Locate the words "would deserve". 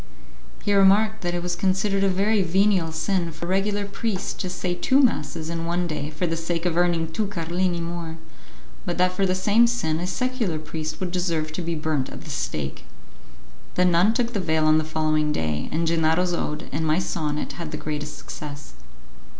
10.99-11.51